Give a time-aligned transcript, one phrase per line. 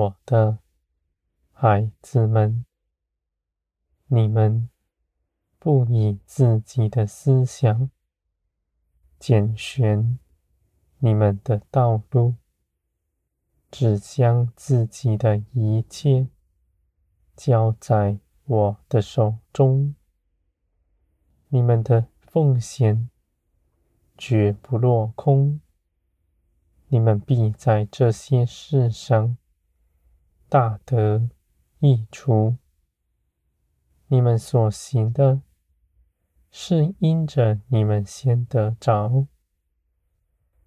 [0.00, 0.60] 我的
[1.52, 2.64] 孩子们，
[4.06, 4.70] 你们
[5.58, 7.90] 不以自己的思想
[9.18, 10.18] 拣选
[11.00, 12.36] 你们的道路，
[13.70, 16.28] 只将自己的一切
[17.36, 19.94] 交在我的手中。
[21.48, 23.10] 你们的奉献
[24.16, 25.60] 绝不落空，
[26.88, 29.36] 你们必在这些事上
[30.50, 31.30] 大得
[31.78, 32.56] 益处。
[34.08, 35.42] 你们所行的，
[36.50, 39.28] 是因着你们先得着，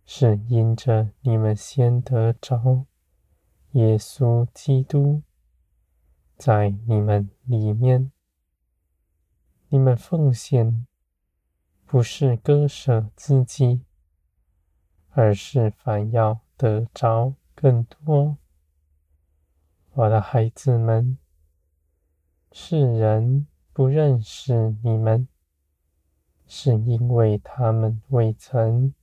[0.06, 2.86] 是因着你们先得着
[3.72, 5.22] 耶稣基督
[6.38, 8.14] 在你们里面。
[9.68, 10.88] 你们奉献
[11.86, 13.82] 不是割舍自己，
[15.10, 18.38] 而是反要得着更多。
[19.96, 21.20] 我的孩子们，
[22.52, 25.28] 世人不认识你们，
[26.48, 28.96] 是因为他们未曾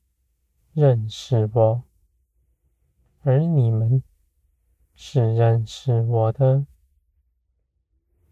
[0.72, 1.84] 认识我，
[3.22, 4.02] 而你们
[4.96, 6.66] 是认识我的。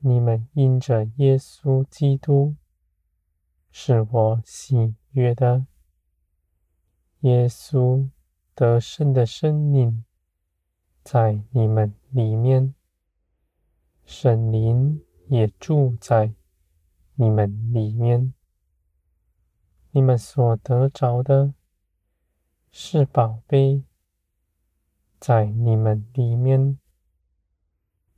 [0.00, 2.56] 你们因着耶稣基督
[3.70, 5.64] 是我喜悦的，
[7.20, 8.10] 耶稣
[8.56, 10.04] 得胜的生命
[11.10, 12.74] 在你们里面，
[14.04, 16.34] 神灵也住在
[17.14, 18.34] 你们里面。
[19.92, 21.54] 你们所得着的
[22.70, 23.84] 是宝贝，
[25.18, 26.78] 在你们里面。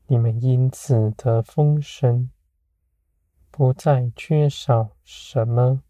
[0.08, 2.28] 你们因此得丰盛，
[3.52, 5.84] 不再缺少什么。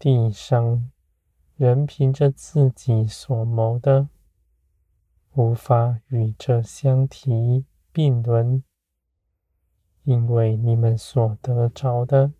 [0.00, 0.90] 地上
[1.54, 4.08] 人凭着自己所谋的，
[5.36, 8.62] 无法与这相提并论，
[10.04, 12.34] 因为你们所得着的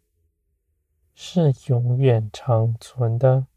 [1.12, 3.48] 是永远长存的，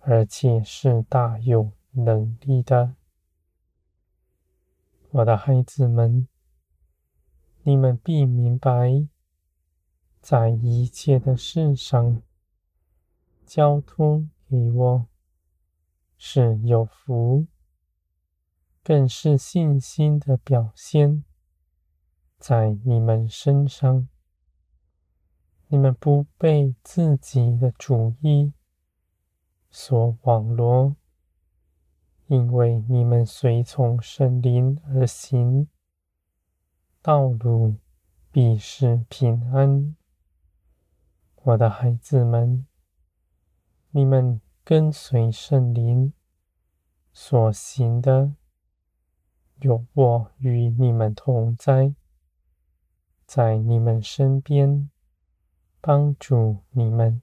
[0.00, 2.96] 而且是大有能力的。
[5.10, 6.26] 我的孩子们，
[7.62, 9.06] 你们必明白，
[10.20, 12.20] 在一切的事上，
[13.46, 15.06] 交托给我
[16.16, 17.46] 是有福，
[18.82, 21.24] 更是信心的表现。
[22.38, 24.08] 在你们身上，
[25.68, 28.52] 你们不被自己的主意
[29.70, 30.96] 所网罗。
[32.26, 35.68] 因为你们随从圣灵而行，
[37.02, 37.74] 道路
[38.30, 39.96] 必是平安。
[41.42, 42.68] 我的孩子们，
[43.90, 46.12] 你们跟随圣灵
[47.12, 48.32] 所行的，
[49.60, 51.94] 有我与你们同在，
[53.26, 54.90] 在你们身边
[55.80, 57.20] 帮助你们，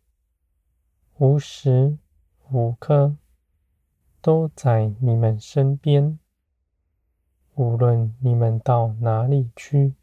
[1.17, 1.97] 无时
[2.49, 3.17] 无刻。
[4.19, 6.19] 都在你们身边，
[7.55, 9.95] 无论你们到哪里去，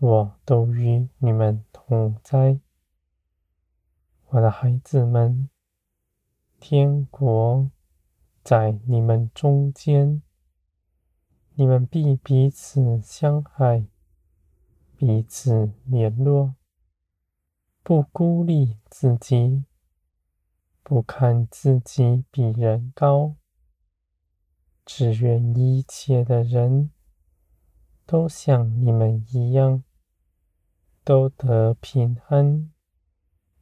[0.00, 2.58] 我都与你们同在。
[4.30, 5.48] 我的孩子们，
[6.58, 7.70] 天国
[8.42, 10.20] 在你们中间，
[11.56, 13.86] 你们必彼此相爱，
[14.96, 16.56] 彼此联络，
[17.84, 19.64] 不孤立自己。
[20.82, 23.36] 不看自己比人高，
[24.84, 26.90] 只愿一切的人
[28.04, 29.82] 都像你们一样，
[31.04, 32.70] 都得平安、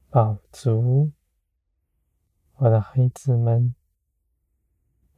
[0.08, 1.12] 饱足。
[2.54, 3.74] 我的孩子们，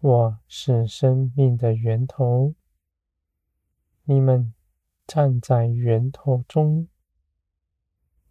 [0.00, 2.52] 我是生命的源头，
[4.04, 4.54] 你们
[5.06, 6.88] 站在源头中，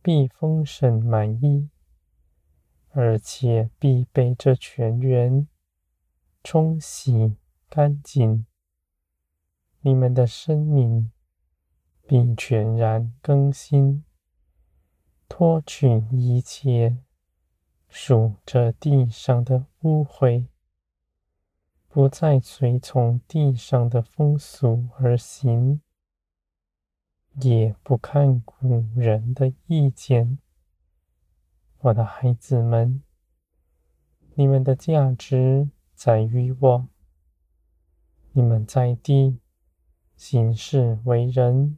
[0.02, 1.70] 必丰盛满溢。
[2.96, 5.48] 而且必被这泉源
[6.44, 7.38] 冲洗
[7.68, 8.46] 干净，
[9.82, 11.12] 你们的生命
[12.06, 14.06] 必全然更新，
[15.28, 17.00] 脱去一切
[17.90, 20.46] 属这地上的污秽，
[21.94, 25.80] 不再随从地上的风俗而行，
[27.40, 30.40] 也不看古人的意见。
[31.82, 33.04] 我的孩子们，
[34.34, 36.88] 你们的价值在于我。
[38.32, 39.38] 你们在地
[40.16, 41.78] 行事为人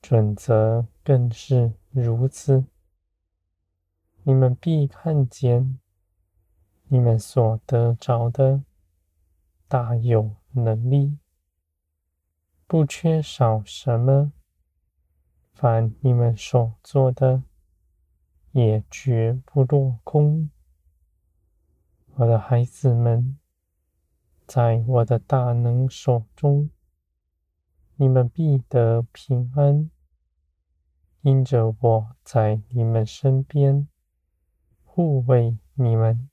[0.00, 2.64] 准则更是如此。
[4.22, 5.80] 你们必看见，
[6.86, 8.62] 你们所得着的
[9.68, 11.18] 大有能力，
[12.68, 14.32] 不缺少什么。
[15.52, 17.42] 凡你们所做的，
[18.52, 20.50] 也绝不落空。
[22.14, 23.38] 我的孩子们，
[24.46, 26.70] 在我的大能手中，
[27.96, 29.90] 你们必得平安。
[31.22, 33.88] 因着我在你们身边，
[34.84, 36.30] 护卫你们，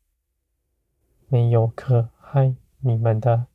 [1.29, 3.47] 没有可害你们的。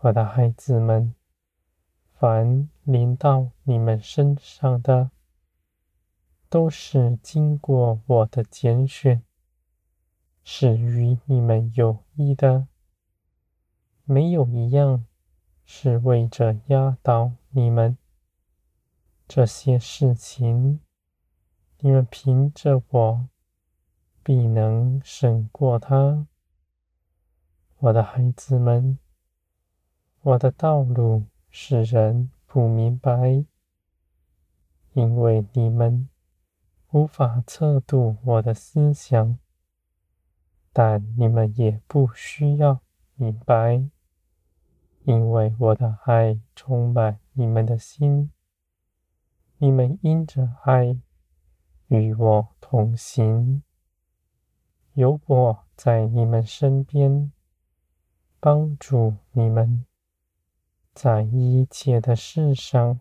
[0.00, 1.14] 我的孩子们。
[2.20, 5.12] 凡临到你们身上的，
[6.48, 9.22] 都是经过我的拣选，
[10.42, 12.66] 是与你们有益的。
[14.02, 15.06] 没有一样
[15.64, 17.96] 是为着压倒你们。
[19.28, 20.80] 这些事情，
[21.78, 23.28] 你们凭着我，
[24.24, 26.26] 必能胜过他。
[27.80, 28.98] 我的孩子们，
[30.22, 31.26] 我的道路。
[31.50, 33.44] 使人不明白，
[34.92, 36.08] 因为你们
[36.90, 39.38] 无法测度我的思想，
[40.72, 42.80] 但你们也不需要
[43.14, 43.88] 明白，
[45.04, 48.30] 因为我的爱充满你们的心，
[49.56, 51.00] 你们因着爱
[51.86, 53.62] 与我同行，
[54.92, 57.32] 有我在你们身边，
[58.40, 59.84] 帮助你们。
[60.94, 63.00] 在一切的事上，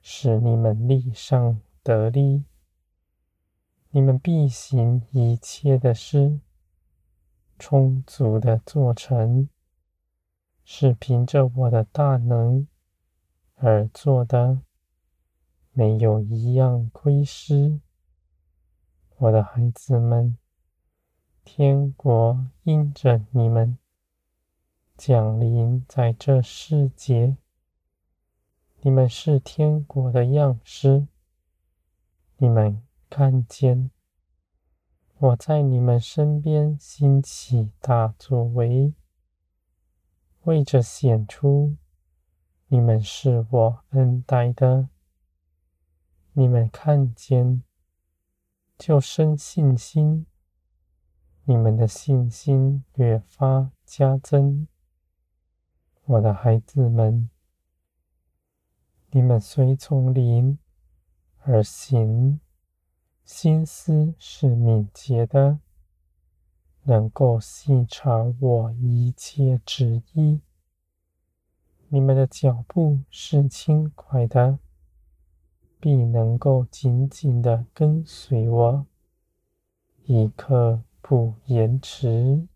[0.00, 2.44] 使你们力上得力。
[3.90, 6.40] 你们必行一切的事，
[7.58, 9.48] 充足的做成，
[10.64, 12.66] 是凭着我的大能
[13.56, 14.62] 而做的，
[15.72, 17.80] 没有一样亏失。
[19.18, 20.38] 我的孩子们，
[21.44, 23.78] 天国因着你们。
[25.04, 27.36] 降临在这世界，
[28.82, 31.08] 你们是天国的样式。
[32.36, 33.90] 你们看见
[35.18, 38.94] 我在你们身边兴起大作为，
[40.42, 41.76] 为着显出
[42.68, 44.88] 你们是我恩待的。
[46.34, 47.64] 你们看见
[48.78, 50.26] 就生信心，
[51.42, 54.68] 你们的信心越发加增。
[56.12, 57.30] 我的孩子们，
[59.12, 60.58] 你们随从灵
[61.38, 62.38] 而行，
[63.24, 65.60] 心思是敏捷的，
[66.82, 70.42] 能够细察我一切旨意。
[71.88, 74.58] 你们的脚步是轻快的，
[75.80, 78.86] 必能够紧紧的跟随我，
[80.04, 82.46] 一刻不延迟。